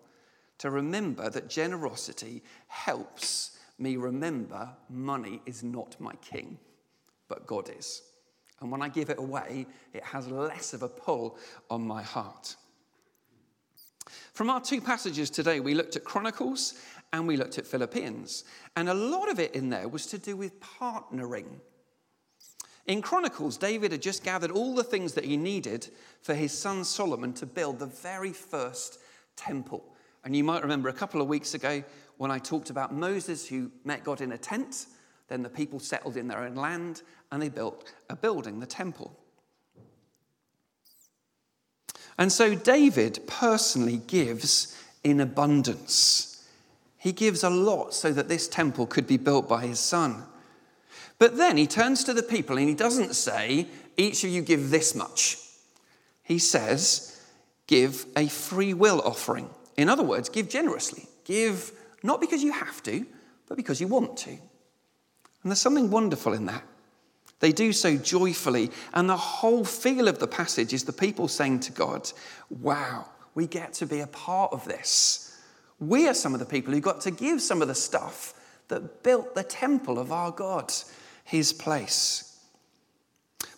to 0.60 0.70
remember 0.70 1.30
that 1.30 1.50
generosity 1.50 2.44
helps 2.68 3.58
me 3.78 3.98
remember 3.98 4.70
money 4.90 5.42
is 5.46 5.64
not 5.64 6.00
my 6.00 6.14
king, 6.16 6.58
but 7.28 7.48
God 7.48 7.70
is. 7.78 8.04
And 8.62 8.72
when 8.72 8.82
I 8.82 8.90
give 8.90 9.10
it 9.10 9.20
away, 9.20 9.68
it 9.94 10.04
has 10.04 10.28
less 10.28 10.74
of 10.74 10.84
a 10.84 10.90
pull 10.90 11.38
on 11.70 11.86
my 11.86 12.02
heart. 12.02 12.56
From 14.34 14.50
our 14.50 14.60
two 14.60 14.82
passages 14.82 15.30
today, 15.30 15.60
we 15.60 15.74
looked 15.74 15.96
at 15.96 16.04
Chronicles 16.04 16.74
and 17.12 17.28
we 17.28 17.38
looked 17.38 17.58
at 17.58 17.68
Philippians. 17.68 18.44
And 18.76 18.90
a 18.90 18.94
lot 18.94 19.30
of 19.30 19.40
it 19.40 19.56
in 19.56 19.70
there 19.70 19.88
was 19.88 20.06
to 20.08 20.18
do 20.18 20.36
with 20.36 20.60
partnering. 20.60 21.60
In 22.86 23.02
Chronicles, 23.02 23.58
David 23.58 23.92
had 23.92 24.02
just 24.02 24.24
gathered 24.24 24.52
all 24.52 24.74
the 24.74 24.84
things 24.84 25.14
that 25.14 25.26
he 25.26 25.38
needed 25.38 25.90
for 26.22 26.34
his 26.34 26.52
son 26.52 26.84
Solomon 26.84 27.34
to 27.34 27.46
build 27.46 27.80
the 27.80 27.86
very 27.86 28.34
first 28.34 29.00
temple. 29.36 29.84
And 30.24 30.36
you 30.36 30.44
might 30.44 30.64
remember 30.64 30.90
a 30.90 30.94
couple 30.94 31.22
of 31.22 31.28
weeks 31.28 31.54
ago 31.54 31.84
when 32.18 32.32
I 32.32 32.40
talked 32.40 32.70
about 32.70 32.94
Moses 32.94 33.48
who 33.48 33.72
met 33.84 34.04
God 34.04 34.22
in 34.22 34.32
a 34.32 34.38
tent, 34.38 34.88
then 35.28 35.44
the 35.44 35.50
people 35.50 35.80
settled 35.80 36.18
in 36.18 36.28
their 36.28 36.40
own 36.40 36.56
land 36.56 37.04
and 37.32 37.42
they 37.42 37.50
built 37.50 37.94
a 38.10 38.16
building, 38.16 38.60
the 38.60 38.66
temple. 38.66 39.16
And 42.18 42.32
so 42.32 42.56
David 42.56 43.20
personally 43.28 44.02
gives 44.08 44.76
in 45.04 45.22
abundance. 45.22 46.39
He 47.00 47.14
gives 47.14 47.44
a 47.44 47.50
lot 47.50 47.94
so 47.94 48.12
that 48.12 48.28
this 48.28 48.48
temple 48.48 48.86
could 48.86 49.08
be 49.08 49.18
built 49.18 49.48
by 49.48 49.66
his 49.66 49.80
son. 49.80 50.24
But 51.18 51.38
then 51.38 51.58
he 51.58 51.66
turns 51.66 52.04
to 52.04 52.14
the 52.14 52.24
people 52.24 52.58
and 52.58 52.68
he 52.68 52.76
doesn't 52.76 53.16
say, 53.16 53.68
each 53.98 54.24
of 54.24 54.30
you 54.30 54.42
give 54.42 54.70
this 54.70 54.94
much. 54.94 55.38
He 56.24 56.40
says, 56.40 57.22
give 57.68 58.06
a 58.16 58.28
free 58.28 58.74
will 58.74 59.02
offering. 59.02 59.50
In 59.78 59.90
other 59.90 60.04
words, 60.04 60.30
give 60.30 60.50
generously. 60.50 61.08
Give 61.24 61.72
not 62.04 62.22
because 62.22 62.44
you 62.44 62.52
have 62.52 62.84
to, 62.84 63.06
but 63.48 63.58
because 63.58 63.80
you 63.80 63.88
want 63.88 64.18
to. 64.18 64.30
And 64.32 64.40
there's 65.52 65.62
something 65.62 65.90
wonderful 65.90 66.34
in 66.34 66.46
that. 66.46 66.64
They 67.40 67.54
do 67.54 67.72
so 67.72 67.96
joyfully. 67.96 68.72
And 68.94 69.10
the 69.10 69.18
whole 69.18 69.64
feel 69.64 70.08
of 70.08 70.20
the 70.20 70.28
passage 70.28 70.74
is 70.74 70.84
the 70.84 70.94
people 70.94 71.28
saying 71.28 71.62
to 71.62 71.72
God, 71.72 72.12
Wow, 72.50 73.06
we 73.36 73.48
get 73.48 73.74
to 73.76 73.86
be 73.86 74.02
a 74.02 74.08
part 74.08 74.52
of 74.52 74.66
this. 74.66 75.29
We 75.80 76.08
are 76.08 76.14
some 76.14 76.34
of 76.34 76.40
the 76.40 76.46
people 76.46 76.74
who 76.74 76.82
got 76.82 77.02
to 77.02 77.12
give 77.12 77.42
some 77.42 77.62
of 77.62 77.68
the 77.68 77.76
stuff 77.76 78.34
that 78.68 79.04
built 79.04 79.36
the 79.36 79.44
temple 79.44 79.98
of 79.98 80.12
our 80.12 80.32
God, 80.32 80.74
his 81.24 81.54
place. 81.54 82.26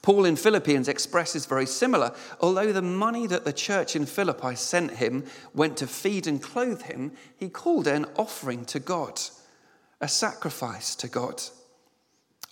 Paul 0.02 0.26
in 0.26 0.36
Philippians 0.36 0.88
expresses 0.88 1.46
very 1.46 1.66
similar. 1.66 2.14
Although 2.40 2.74
the 2.74 2.82
money 2.82 3.28
that 3.28 3.46
the 3.46 3.54
church 3.54 3.96
in 3.96 4.06
Philippi 4.06 4.56
sent 4.56 4.92
him 4.92 5.26
went 5.54 5.78
to 5.78 5.88
feed 5.88 6.28
and 6.28 6.42
clothe 6.42 6.84
him, 6.84 7.12
he 7.38 7.50
called 7.50 7.88
it 7.88 7.96
an 7.96 8.08
offering 8.18 8.66
to 8.66 8.80
God, 8.80 9.22
a 10.00 10.08
sacrifice 10.08 10.96
to 10.96 11.08
God. 11.08 11.42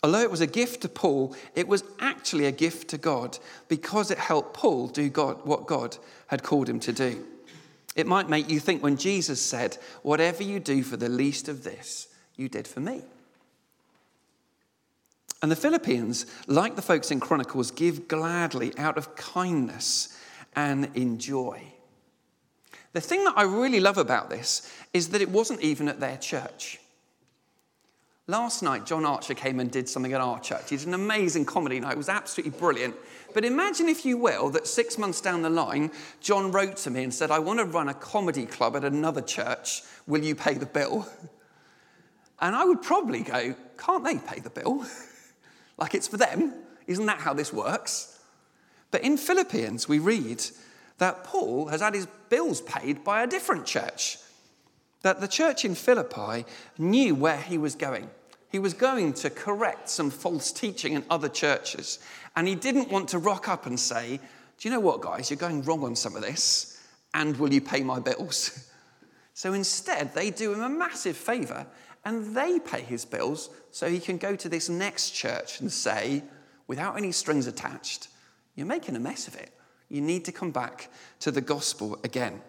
Although 0.04 0.22
it 0.22 0.32
was 0.32 0.42
a 0.42 0.48
gift 0.48 0.82
to 0.82 0.90
Paul, 0.90 1.36
it 1.56 1.68
was 1.68 1.84
actually 2.00 2.46
a 2.46 2.52
gift 2.52 2.90
to 2.90 2.98
God 2.98 3.38
because 3.68 4.12
it 4.12 4.18
helped 4.18 4.54
Paul 4.54 4.88
do 4.88 5.10
God, 5.10 5.46
what 5.46 5.66
God 5.66 5.98
had 6.28 6.44
called 6.44 6.70
him 6.70 6.80
to 6.82 6.94
do. 6.94 7.26
It 7.96 8.08
might 8.08 8.30
make 8.30 8.50
you 8.50 8.60
think 8.60 8.84
when 8.84 8.98
Jesus 8.98 9.42
said, 9.42 9.78
Whatever 10.04 10.44
you 10.44 10.60
do 10.60 10.84
for 10.84 10.98
the 10.98 11.10
least 11.10 11.50
of 11.50 11.64
this, 11.64 12.08
you 12.36 12.50
did 12.50 12.68
for 12.68 12.80
me. 12.80 13.02
And 15.42 15.52
the 15.52 15.56
Philippians, 15.56 16.26
like 16.48 16.76
the 16.76 16.82
folks 16.82 17.12
in 17.12 17.20
Chronicles, 17.20 17.72
give 17.72 18.08
gladly 18.08 18.78
out 18.78 18.98
of 18.98 19.16
kindness 19.16 20.18
and 20.56 20.90
in 20.96 21.18
joy. 21.18 21.62
The 22.92 23.02
thing 23.02 23.24
that 23.24 23.38
I 23.38 23.44
really 23.44 23.80
love 23.80 23.98
about 23.98 24.30
this 24.30 24.70
is 24.94 25.10
that 25.10 25.22
it 25.22 25.30
wasn't 25.30 25.62
even 25.62 25.88
at 25.88 26.00
their 26.00 26.18
church. 26.18 26.80
Last 28.30 28.62
night, 28.62 28.86
John 28.86 29.06
Archer 29.06 29.34
came 29.34 29.60
and 29.60 29.72
did 29.72 29.90
something 29.90 30.14
at 30.14 30.22
our 30.22 30.40
church. 30.40 30.72
It's 30.72 30.86
an 30.86 30.94
amazing 30.94 31.46
comedy 31.46 31.80
night. 31.80 31.94
It 31.94 31.98
was 31.98 32.10
absolutely 32.10 32.60
brilliant. 32.60 32.96
But 33.34 33.44
imagine, 33.44 33.90
if 33.90 34.06
you 34.06 34.20
will, 34.20 34.52
that 34.52 34.68
six 34.68 35.00
months 35.00 35.20
down 35.20 35.42
the 35.42 35.50
line, 35.50 35.90
John 36.22 36.52
wrote 36.52 36.78
to 36.78 36.92
me 36.92 37.04
and 37.04 37.12
said, 37.12 37.32
I 37.32 37.40
want 37.40 37.58
to 37.58 37.66
run 37.66 37.90
a 37.90 37.94
comedy 37.96 38.46
club 38.46 38.76
at 38.76 38.84
another 38.84 39.24
church. 39.24 39.82
Will 40.06 40.24
you 40.24 40.36
pay 40.36 40.54
the 40.54 40.68
bill? 40.68 41.10
And 42.40 42.56
I 42.56 42.66
would 42.66 42.84
probably 42.84 43.22
go, 43.22 43.56
Can't 43.80 44.04
they 44.04 44.20
pay 44.20 44.40
the 44.40 44.52
bill? 44.52 44.86
like 45.80 45.96
it's 45.96 46.08
for 46.08 46.18
them. 46.18 46.54
Isn't 46.86 47.08
that 47.08 47.22
how 47.22 47.34
this 47.34 47.52
works? 47.52 48.20
But 48.92 49.02
in 49.02 49.18
Philippians, 49.18 49.90
we 49.90 49.98
read 49.98 50.46
that 51.00 51.24
Paul 51.24 51.70
has 51.70 51.82
had 51.82 51.96
his 51.96 52.06
bills 52.30 52.62
paid 52.62 53.04
by 53.04 53.24
a 53.24 53.28
different 53.28 53.66
church. 53.66 54.20
That 55.02 55.20
the 55.20 55.28
church 55.28 55.66
in 55.66 55.74
Philippi 55.74 56.46
knew 56.78 57.16
where 57.16 57.42
he 57.42 57.58
was 57.58 57.74
going. 57.74 58.08
He 58.50 58.60
was 58.60 58.74
going 58.74 59.14
to 59.14 59.30
correct 59.30 59.90
some 59.90 60.10
false 60.10 60.52
teaching 60.52 60.94
in 60.94 61.04
other 61.10 61.30
churches. 61.30 62.00
And 62.36 62.48
he 62.48 62.56
didn't 62.56 62.90
want 62.90 63.10
to 63.10 63.20
rock 63.20 63.48
up 63.48 63.66
and 63.66 63.80
say, 63.80 64.20
Do 64.58 64.68
you 64.68 64.74
know 64.74 64.80
what, 64.80 65.02
guys? 65.02 65.30
You're 65.30 65.38
going 65.38 65.62
wrong 65.64 65.84
on 65.84 65.96
some 65.96 66.16
of 66.16 66.22
this. 66.22 66.82
And 67.14 67.38
will 67.38 67.54
you 67.54 67.62
pay 67.62 67.84
my 67.84 68.00
bills? 68.00 68.66
So 69.36 69.54
instead, 69.54 70.14
they 70.14 70.32
do 70.32 70.52
him 70.52 70.60
a 70.60 70.68
massive 70.68 71.16
favor 71.16 71.66
and 72.04 72.36
they 72.36 72.60
pay 72.60 72.82
his 72.82 73.06
bills 73.06 73.50
so 73.72 73.90
he 73.90 74.02
can 74.02 74.18
go 74.18 74.36
to 74.36 74.50
this 74.50 74.68
next 74.68 75.12
church 75.12 75.62
and 75.62 75.72
say, 75.72 76.24
without 76.68 76.98
any 76.98 77.14
strings 77.14 77.48
attached, 77.48 78.10
You're 78.56 78.68
making 78.68 78.98
a 78.98 79.00
mess 79.00 79.30
of 79.30 79.36
it. 79.36 79.54
You 79.88 80.02
need 80.02 80.26
to 80.26 80.34
come 80.34 80.52
back 80.52 80.92
to 81.22 81.32
the 81.32 81.40
gospel 81.40 81.98
again. 82.04 82.42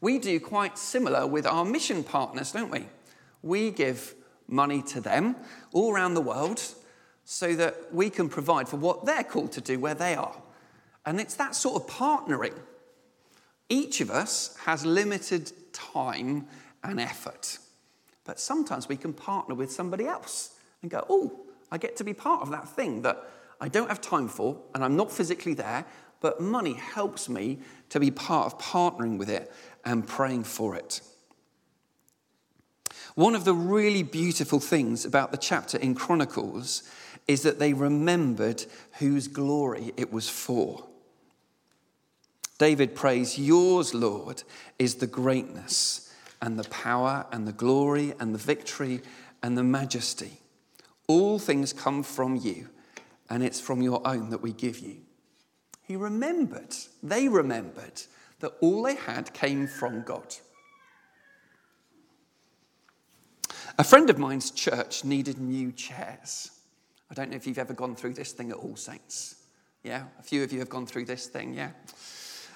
We 0.00 0.20
do 0.20 0.38
quite 0.38 0.78
similar 0.78 1.26
with 1.26 1.46
our 1.46 1.64
mission 1.64 2.04
partners, 2.04 2.52
don't 2.52 2.70
we? 2.70 2.86
We 3.42 3.72
give 3.72 4.14
money 4.48 4.82
to 4.82 5.00
them 5.00 5.36
all 5.72 5.92
around 5.92 6.14
the 6.14 6.20
world 6.20 6.62
so 7.24 7.54
that 7.54 7.92
we 7.92 8.08
can 8.08 8.28
provide 8.28 8.68
for 8.68 8.78
what 8.78 9.04
they're 9.04 9.22
called 9.22 9.52
to 9.52 9.60
do 9.60 9.78
where 9.78 9.94
they 9.94 10.14
are. 10.14 10.34
And 11.04 11.20
it's 11.20 11.34
that 11.34 11.54
sort 11.54 11.82
of 11.82 11.88
partnering. 11.88 12.54
Each 13.68 14.00
of 14.00 14.10
us 14.10 14.56
has 14.64 14.84
limited 14.84 15.52
time 15.72 16.46
and 16.82 16.98
effort, 16.98 17.58
but 18.24 18.40
sometimes 18.40 18.88
we 18.88 18.96
can 18.96 19.12
partner 19.12 19.54
with 19.54 19.70
somebody 19.70 20.06
else 20.06 20.54
and 20.82 20.90
go, 20.90 21.04
oh, 21.08 21.40
I 21.70 21.78
get 21.78 21.96
to 21.96 22.04
be 22.04 22.14
part 22.14 22.42
of 22.42 22.50
that 22.50 22.68
thing 22.68 23.02
that 23.02 23.22
I 23.60 23.68
don't 23.68 23.88
have 23.88 24.00
time 24.00 24.28
for 24.28 24.60
and 24.74 24.82
I'm 24.82 24.96
not 24.96 25.12
physically 25.12 25.54
there, 25.54 25.84
but 26.20 26.40
money 26.40 26.74
helps 26.74 27.28
me 27.28 27.58
to 27.90 28.00
be 28.00 28.10
part 28.10 28.46
of 28.46 28.58
partnering 28.58 29.18
with 29.18 29.28
it 29.28 29.52
and 29.84 30.06
praying 30.06 30.44
for 30.44 30.76
it. 30.76 31.00
One 33.18 33.34
of 33.34 33.44
the 33.44 33.52
really 33.52 34.04
beautiful 34.04 34.60
things 34.60 35.04
about 35.04 35.32
the 35.32 35.38
chapter 35.38 35.76
in 35.76 35.96
Chronicles 35.96 36.84
is 37.26 37.42
that 37.42 37.58
they 37.58 37.72
remembered 37.72 38.64
whose 39.00 39.26
glory 39.26 39.92
it 39.96 40.12
was 40.12 40.28
for. 40.28 40.86
David 42.58 42.94
prays, 42.94 43.36
Yours, 43.36 43.92
Lord, 43.92 44.44
is 44.78 44.94
the 44.94 45.08
greatness 45.08 46.14
and 46.40 46.56
the 46.56 46.68
power 46.70 47.26
and 47.32 47.44
the 47.44 47.52
glory 47.52 48.14
and 48.20 48.32
the 48.32 48.38
victory 48.38 49.00
and 49.42 49.58
the 49.58 49.64
majesty. 49.64 50.38
All 51.08 51.40
things 51.40 51.72
come 51.72 52.04
from 52.04 52.36
you, 52.36 52.68
and 53.28 53.42
it's 53.42 53.60
from 53.60 53.82
your 53.82 54.00
own 54.06 54.30
that 54.30 54.42
we 54.42 54.52
give 54.52 54.78
you. 54.78 54.98
He 55.82 55.96
remembered, 55.96 56.76
they 57.02 57.26
remembered 57.26 58.00
that 58.38 58.54
all 58.60 58.84
they 58.84 58.94
had 58.94 59.34
came 59.34 59.66
from 59.66 60.02
God. 60.02 60.36
A 63.80 63.84
friend 63.84 64.10
of 64.10 64.18
mine's 64.18 64.50
church 64.50 65.04
needed 65.04 65.38
new 65.38 65.70
chairs. 65.70 66.50
I 67.12 67.14
don't 67.14 67.30
know 67.30 67.36
if 67.36 67.46
you've 67.46 67.58
ever 67.58 67.74
gone 67.74 67.94
through 67.94 68.14
this 68.14 68.32
thing 68.32 68.50
at 68.50 68.56
All 68.56 68.74
Saints. 68.74 69.36
Yeah, 69.84 70.06
a 70.18 70.22
few 70.22 70.42
of 70.42 70.52
you 70.52 70.58
have 70.58 70.68
gone 70.68 70.84
through 70.84 71.04
this 71.04 71.28
thing, 71.28 71.54
yeah. 71.54 71.70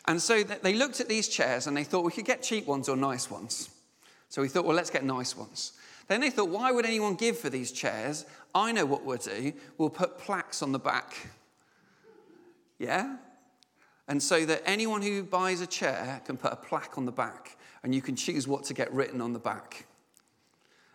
And 0.06 0.20
so 0.20 0.42
they 0.42 0.74
looked 0.74 1.00
at 1.00 1.08
these 1.08 1.28
chairs 1.28 1.68
and 1.68 1.76
they 1.76 1.84
thought 1.84 2.04
we 2.04 2.10
could 2.10 2.24
get 2.24 2.42
cheap 2.42 2.66
ones 2.66 2.88
or 2.88 2.96
nice 2.96 3.30
ones. 3.30 3.70
So 4.30 4.42
we 4.42 4.48
thought, 4.48 4.64
well, 4.64 4.74
let's 4.74 4.90
get 4.90 5.04
nice 5.04 5.36
ones. 5.36 5.72
Then 6.08 6.20
they 6.20 6.30
thought, 6.30 6.48
why 6.48 6.72
would 6.72 6.84
anyone 6.84 7.14
give 7.14 7.38
for 7.38 7.48
these 7.48 7.70
chairs? 7.70 8.26
I 8.52 8.72
know 8.72 8.84
what 8.84 9.04
we'll 9.04 9.18
do. 9.18 9.52
We'll 9.78 9.90
put 9.90 10.18
plaques 10.18 10.60
on 10.60 10.72
the 10.72 10.80
back. 10.80 11.28
Yeah? 12.80 13.16
And 14.08 14.20
so 14.20 14.44
that 14.46 14.62
anyone 14.66 15.02
who 15.02 15.22
buys 15.22 15.60
a 15.60 15.68
chair 15.68 16.20
can 16.24 16.36
put 16.36 16.52
a 16.52 16.56
plaque 16.56 16.98
on 16.98 17.04
the 17.04 17.12
back 17.12 17.56
and 17.84 17.94
you 17.94 18.02
can 18.02 18.16
choose 18.16 18.48
what 18.48 18.64
to 18.64 18.74
get 18.74 18.92
written 18.92 19.20
on 19.20 19.32
the 19.32 19.38
back. 19.38 19.86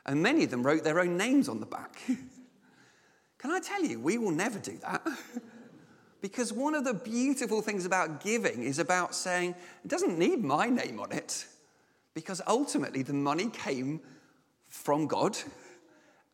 And 0.07 0.23
many 0.23 0.43
of 0.43 0.51
them 0.51 0.63
wrote 0.63 0.83
their 0.83 0.99
own 0.99 1.17
names 1.17 1.49
on 1.49 1.59
the 1.59 1.65
back. 1.65 2.01
Can 3.37 3.51
I 3.51 3.59
tell 3.59 3.83
you, 3.83 3.99
we 3.99 4.17
will 4.17 4.31
never 4.31 4.57
do 4.57 4.77
that. 4.81 5.05
because 6.21 6.51
one 6.51 6.73
of 6.73 6.85
the 6.85 6.93
beautiful 6.93 7.61
things 7.61 7.85
about 7.85 8.23
giving 8.23 8.63
is 8.63 8.79
about 8.79 9.13
saying, 9.13 9.53
it 9.83 9.87
doesn't 9.87 10.17
need 10.17 10.43
my 10.43 10.67
name 10.67 10.99
on 10.99 11.11
it. 11.11 11.45
Because 12.13 12.41
ultimately, 12.47 13.03
the 13.03 13.13
money 13.13 13.49
came 13.49 13.99
from 14.69 15.07
God 15.07 15.37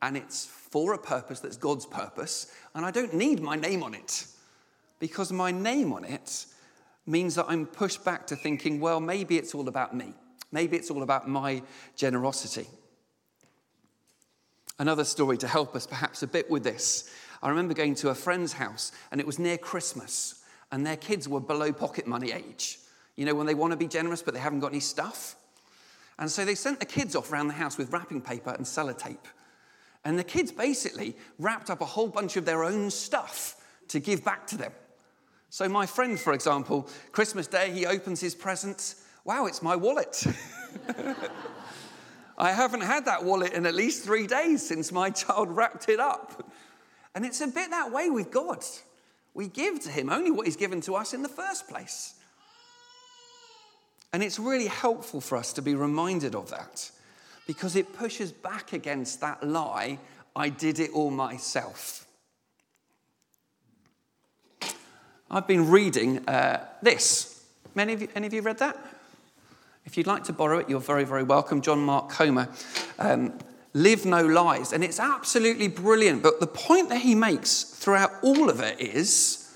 and 0.01 0.17
it's 0.17 0.45
for 0.45 0.93
a 0.93 0.97
purpose 0.97 1.39
that's 1.39 1.57
God's 1.57 1.85
purpose. 1.85 2.53
And 2.75 2.85
I 2.85 2.91
don't 2.91 3.13
need 3.13 3.41
my 3.41 3.55
name 3.55 3.83
on 3.83 3.93
it. 3.93 4.25
Because 4.99 5.31
my 5.31 5.51
name 5.51 5.91
on 5.93 6.05
it 6.05 6.45
means 7.05 7.35
that 7.35 7.45
I'm 7.47 7.65
pushed 7.65 8.05
back 8.05 8.27
to 8.27 8.35
thinking, 8.35 8.79
well, 8.79 8.99
maybe 8.99 9.37
it's 9.37 9.53
all 9.55 9.67
about 9.67 9.95
me. 9.95 10.13
Maybe 10.51 10.77
it's 10.77 10.91
all 10.91 11.03
about 11.03 11.27
my 11.27 11.61
generosity. 11.95 12.67
Another 14.79 15.03
story 15.03 15.37
to 15.37 15.47
help 15.47 15.75
us 15.75 15.85
perhaps 15.85 16.23
a 16.23 16.27
bit 16.27 16.49
with 16.49 16.63
this. 16.63 17.09
I 17.41 17.49
remember 17.49 17.73
going 17.73 17.95
to 17.95 18.09
a 18.09 18.15
friend's 18.15 18.53
house 18.53 18.91
and 19.11 19.19
it 19.21 19.27
was 19.27 19.39
near 19.39 19.57
Christmas 19.57 20.43
and 20.71 20.85
their 20.85 20.97
kids 20.97 21.27
were 21.27 21.39
below 21.39 21.71
pocket 21.71 22.07
money 22.07 22.31
age. 22.31 22.79
You 23.15 23.25
know, 23.25 23.35
when 23.35 23.45
they 23.45 23.53
want 23.53 23.71
to 23.71 23.77
be 23.77 23.87
generous 23.87 24.21
but 24.21 24.33
they 24.33 24.39
haven't 24.39 24.61
got 24.61 24.71
any 24.71 24.79
stuff. 24.79 25.35
And 26.17 26.29
so 26.29 26.45
they 26.45 26.55
sent 26.55 26.79
the 26.79 26.85
kids 26.85 27.15
off 27.15 27.31
around 27.31 27.47
the 27.47 27.53
house 27.53 27.77
with 27.77 27.91
wrapping 27.91 28.21
paper 28.21 28.51
and 28.51 28.65
sellotape. 28.65 29.25
And 30.05 30.17
the 30.17 30.23
kids 30.23 30.51
basically 30.51 31.15
wrapped 31.39 31.69
up 31.69 31.81
a 31.81 31.85
whole 31.85 32.07
bunch 32.07 32.35
of 32.35 32.45
their 32.45 32.63
own 32.63 32.89
stuff 32.91 33.55
to 33.89 33.99
give 33.99 34.23
back 34.23 34.47
to 34.47 34.57
them. 34.57 34.71
So, 35.49 35.69
my 35.69 35.85
friend, 35.85 36.19
for 36.19 36.33
example, 36.33 36.89
Christmas 37.11 37.47
Day, 37.47 37.71
he 37.71 37.85
opens 37.85 38.19
his 38.19 38.33
presents. 38.33 39.05
Wow, 39.23 39.45
it's 39.45 39.61
my 39.61 39.75
wallet. 39.75 40.25
I 42.37 42.51
haven't 42.51 42.81
had 42.81 43.05
that 43.05 43.23
wallet 43.23 43.53
in 43.53 43.65
at 43.65 43.75
least 43.75 44.03
three 44.03 44.27
days 44.27 44.67
since 44.67 44.91
my 44.91 45.09
child 45.09 45.49
wrapped 45.55 45.89
it 45.89 45.99
up. 45.99 46.51
And 47.15 47.25
it's 47.25 47.41
a 47.41 47.47
bit 47.47 47.69
that 47.69 47.91
way 47.91 48.09
with 48.09 48.31
God. 48.31 48.63
We 49.33 49.47
give 49.47 49.79
to 49.81 49.89
Him 49.89 50.09
only 50.09 50.31
what 50.31 50.45
He's 50.45 50.55
given 50.55 50.81
to 50.81 50.95
us 50.95 51.13
in 51.13 51.21
the 51.21 51.29
first 51.29 51.67
place. 51.67 52.15
And 54.11 54.21
it's 54.21 54.37
really 54.37 54.67
helpful 54.67 55.21
for 55.21 55.37
us 55.37 55.53
to 55.53 55.61
be 55.61 55.73
reminded 55.73 56.35
of 56.35 56.49
that 56.51 56.91
because 57.47 57.75
it 57.75 57.93
pushes 57.93 58.31
back 58.31 58.73
against 58.73 59.21
that 59.21 59.43
lie 59.43 59.99
I 60.35 60.49
did 60.49 60.79
it 60.79 60.91
all 60.91 61.11
myself. 61.11 62.07
I've 65.29 65.47
been 65.47 65.69
reading 65.69 66.27
uh, 66.27 66.65
this. 66.81 67.43
Many 67.75 67.93
of 67.93 68.01
you, 68.01 68.07
any 68.15 68.27
of 68.27 68.33
you 68.33 68.41
read 68.41 68.59
that? 68.59 68.77
If 69.85 69.97
you'd 69.97 70.07
like 70.07 70.23
to 70.25 70.33
borrow 70.33 70.59
it, 70.59 70.69
you're 70.69 70.79
very, 70.79 71.03
very 71.03 71.23
welcome. 71.23 71.61
John 71.61 71.79
Mark 71.79 72.09
Comer, 72.09 72.49
um, 72.99 73.37
Live 73.73 74.05
No 74.05 74.25
Lies. 74.25 74.73
And 74.73 74.83
it's 74.83 74.99
absolutely 74.99 75.67
brilliant. 75.67 76.23
But 76.23 76.39
the 76.39 76.47
point 76.47 76.89
that 76.89 76.99
he 77.01 77.15
makes 77.15 77.63
throughout 77.63 78.11
all 78.21 78.49
of 78.49 78.59
it 78.59 78.79
is 78.79 79.53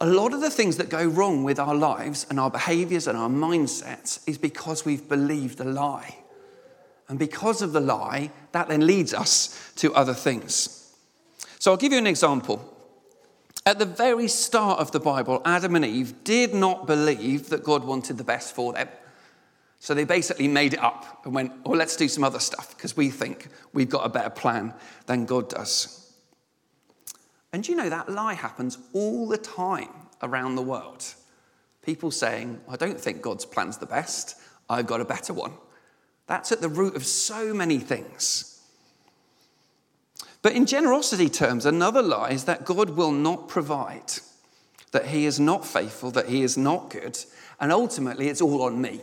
a 0.00 0.06
lot 0.06 0.32
of 0.32 0.40
the 0.40 0.50
things 0.50 0.76
that 0.76 0.88
go 0.88 1.04
wrong 1.04 1.42
with 1.42 1.58
our 1.58 1.74
lives 1.74 2.26
and 2.30 2.38
our 2.38 2.50
behaviors 2.50 3.08
and 3.08 3.18
our 3.18 3.28
mindsets 3.28 4.26
is 4.28 4.38
because 4.38 4.84
we've 4.84 5.08
believed 5.08 5.58
a 5.60 5.64
lie. 5.64 6.18
And 7.08 7.18
because 7.18 7.62
of 7.62 7.72
the 7.72 7.80
lie, 7.80 8.30
that 8.52 8.68
then 8.68 8.86
leads 8.86 9.14
us 9.14 9.72
to 9.76 9.92
other 9.94 10.14
things. 10.14 10.94
So 11.58 11.72
I'll 11.72 11.76
give 11.76 11.92
you 11.92 11.98
an 11.98 12.06
example. 12.06 12.74
At 13.66 13.78
the 13.78 13.86
very 13.86 14.28
start 14.28 14.78
of 14.78 14.92
the 14.92 15.00
Bible, 15.00 15.42
Adam 15.44 15.74
and 15.74 15.84
Eve 15.84 16.22
did 16.22 16.54
not 16.54 16.86
believe 16.86 17.48
that 17.48 17.64
God 17.64 17.84
wanted 17.84 18.18
the 18.18 18.24
best 18.24 18.54
for 18.54 18.72
them. 18.72 18.88
So 19.80 19.94
they 19.94 20.04
basically 20.04 20.48
made 20.48 20.74
it 20.74 20.82
up 20.82 21.24
and 21.24 21.34
went, 21.34 21.52
oh, 21.64 21.70
let's 21.70 21.96
do 21.96 22.08
some 22.08 22.24
other 22.24 22.40
stuff 22.40 22.76
because 22.76 22.96
we 22.96 23.10
think 23.10 23.48
we've 23.72 23.88
got 23.88 24.04
a 24.04 24.08
better 24.08 24.30
plan 24.30 24.74
than 25.06 25.24
God 25.24 25.48
does. 25.48 26.12
And 27.52 27.66
you 27.66 27.76
know 27.76 27.88
that 27.88 28.08
lie 28.08 28.34
happens 28.34 28.78
all 28.92 29.28
the 29.28 29.38
time 29.38 29.88
around 30.22 30.56
the 30.56 30.62
world. 30.62 31.04
People 31.82 32.10
saying, 32.10 32.60
I 32.68 32.76
don't 32.76 33.00
think 33.00 33.22
God's 33.22 33.46
plan's 33.46 33.78
the 33.78 33.86
best, 33.86 34.36
I've 34.68 34.86
got 34.86 35.00
a 35.00 35.04
better 35.04 35.32
one. 35.32 35.52
That's 36.26 36.52
at 36.52 36.60
the 36.60 36.68
root 36.68 36.94
of 36.94 37.06
so 37.06 37.54
many 37.54 37.78
things. 37.78 38.60
But 40.42 40.52
in 40.52 40.66
generosity 40.66 41.28
terms, 41.28 41.64
another 41.64 42.02
lie 42.02 42.30
is 42.30 42.44
that 42.44 42.64
God 42.64 42.90
will 42.90 43.12
not 43.12 43.48
provide, 43.48 44.12
that 44.92 45.06
He 45.06 45.24
is 45.24 45.40
not 45.40 45.64
faithful, 45.64 46.10
that 46.12 46.28
He 46.28 46.42
is 46.42 46.58
not 46.58 46.90
good, 46.90 47.18
and 47.58 47.72
ultimately 47.72 48.28
it's 48.28 48.42
all 48.42 48.62
on 48.62 48.80
me. 48.80 49.00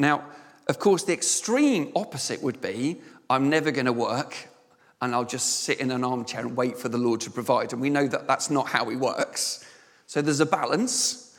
Now, 0.00 0.24
of 0.66 0.78
course, 0.78 1.04
the 1.04 1.12
extreme 1.12 1.92
opposite 1.94 2.42
would 2.42 2.62
be 2.62 3.02
I'm 3.28 3.50
never 3.50 3.70
going 3.70 3.84
to 3.84 3.92
work 3.92 4.34
and 5.02 5.14
I'll 5.14 5.26
just 5.26 5.60
sit 5.60 5.78
in 5.78 5.90
an 5.90 6.04
armchair 6.04 6.40
and 6.40 6.56
wait 6.56 6.78
for 6.78 6.88
the 6.88 6.96
Lord 6.96 7.20
to 7.22 7.30
provide. 7.30 7.72
And 7.74 7.82
we 7.82 7.90
know 7.90 8.06
that 8.06 8.26
that's 8.26 8.50
not 8.50 8.68
how 8.68 8.88
He 8.88 8.96
works. 8.96 9.62
So 10.06 10.22
there's 10.22 10.40
a 10.40 10.46
balance, 10.46 11.38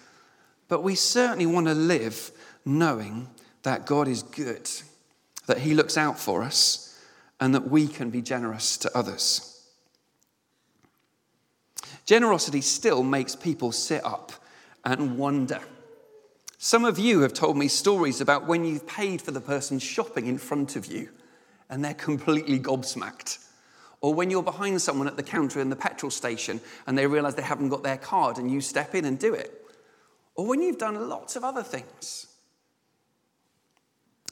but 0.68 0.84
we 0.84 0.94
certainly 0.94 1.48
want 1.48 1.68
to 1.68 1.74
live 1.74 2.32
knowing 2.63 3.30
that 3.63 3.88
God 3.88 4.08
is 4.08 4.22
good, 4.22 4.70
that 5.48 5.58
He 5.58 5.74
looks 5.74 5.98
out 5.98 6.20
for 6.20 6.44
us, 6.44 7.00
and 7.39 7.56
that 7.56 7.68
we 7.68 7.88
can 7.88 8.12
be 8.12 8.22
generous 8.22 8.77
to 8.77 8.96
others. 8.96 9.65
Generosity 12.06 12.62
still 12.62 13.01
makes 13.01 13.36
people 13.36 13.72
sit 13.72 14.06
up 14.06 14.32
and 14.86 15.18
wonder. 15.18 15.62
Some 16.63 16.86
of 16.86 17.00
you 17.00 17.22
have 17.22 17.34
told 17.34 17.57
me 17.57 17.68
stories 17.68 18.22
about 18.22 18.46
when 18.46 18.64
you've 18.64 18.85
paid 18.85 19.20
for 19.20 19.31
the 19.31 19.42
person 19.42 19.79
shopping 19.79 20.27
in 20.27 20.38
front 20.38 20.75
of 20.75 20.85
you 20.85 21.09
and 21.72 21.83
they're 21.83 21.96
completely 21.96 22.59
gobsmacked. 22.59 23.44
Or 24.00 24.14
when 24.14 24.29
you're 24.29 24.44
behind 24.44 24.79
someone 24.79 25.07
at 25.07 25.18
the 25.18 25.24
counter 25.24 25.59
in 25.59 25.72
the 25.72 25.75
petrol 25.75 26.12
station 26.12 26.62
and 26.85 26.96
they 26.96 27.07
realize 27.07 27.33
they 27.33 27.42
haven't 27.42 27.70
got 27.70 27.81
their 27.81 27.98
card 27.98 28.38
and 28.38 28.51
you 28.51 28.62
step 28.62 28.94
in 28.94 29.05
and 29.05 29.18
do 29.18 29.33
it. 29.33 29.51
Or 30.35 30.46
when 30.46 30.62
you've 30.62 30.77
done 30.77 31.09
lots 31.09 31.35
of 31.35 31.44
other 31.44 31.64
things. 31.64 32.27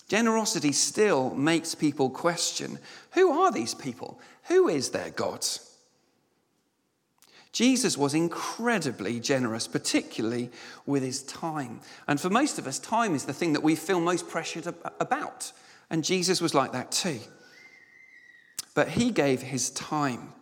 Generosity 0.07 0.71
still 0.71 1.33
makes 1.33 1.73
people 1.73 2.11
question 2.11 2.77
who 3.15 3.31
are 3.41 3.51
these 3.51 3.73
people? 3.73 4.21
Who 4.49 4.69
is 4.69 4.91
their 4.91 5.09
God? 5.09 5.47
Jesus 7.51 7.97
was 7.97 8.13
incredibly 8.13 9.19
generous, 9.19 9.67
particularly 9.67 10.51
with 10.85 11.03
his 11.03 11.23
time. 11.23 11.81
And 12.07 12.21
for 12.21 12.29
most 12.29 12.59
of 12.59 12.67
us, 12.67 12.77
time 12.77 13.15
is 13.15 13.25
the 13.25 13.33
thing 13.33 13.53
that 13.53 13.63
we 13.63 13.75
feel 13.75 13.99
most 13.99 14.29
pressured 14.29 14.67
about. 14.99 15.51
And 15.89 16.03
Jesus 16.03 16.41
was 16.41 16.53
like 16.53 16.73
that 16.73 16.91
too. 16.91 17.19
But 18.75 18.89
he 18.89 19.09
gave 19.09 19.41
his 19.41 19.71
time. 19.71 20.33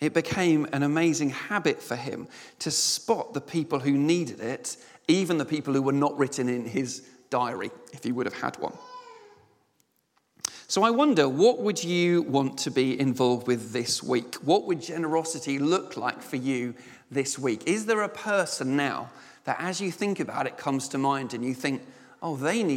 It 0.00 0.14
became 0.14 0.66
an 0.72 0.82
amazing 0.82 1.30
habit 1.30 1.82
for 1.82 1.96
him 1.96 2.28
to 2.60 2.70
spot 2.70 3.34
the 3.34 3.40
people 3.40 3.80
who 3.80 3.92
needed 3.92 4.40
it, 4.40 4.76
even 5.08 5.38
the 5.38 5.44
people 5.44 5.74
who 5.74 5.82
were 5.82 5.92
not 5.92 6.16
written 6.18 6.48
in 6.48 6.64
his 6.64 7.06
diary, 7.30 7.70
if 7.92 8.04
he 8.04 8.12
would 8.12 8.26
have 8.26 8.40
had 8.40 8.56
one. 8.58 8.74
So 10.72 10.84
I 10.84 10.90
wonder, 10.90 11.28
what 11.28 11.58
would 11.58 11.84
you 11.84 12.22
want 12.22 12.56
to 12.60 12.70
be 12.70 12.98
involved 12.98 13.46
with 13.46 13.74
this 13.74 14.02
week? 14.02 14.36
What 14.36 14.64
would 14.64 14.80
generosity 14.80 15.58
look 15.58 15.98
like 15.98 16.22
for 16.22 16.36
you 16.36 16.74
this 17.10 17.38
week? 17.38 17.64
Is 17.66 17.84
there 17.84 18.00
a 18.00 18.08
person 18.08 18.74
now 18.74 19.10
that, 19.44 19.58
as 19.60 19.82
you 19.82 19.90
think 19.92 20.18
about 20.18 20.46
it, 20.46 20.56
comes 20.56 20.88
to 20.88 20.96
mind 20.96 21.34
and 21.34 21.44
you 21.44 21.52
think, 21.52 21.82
oh, 22.22 22.36
they 22.36 22.62
need 22.62 22.70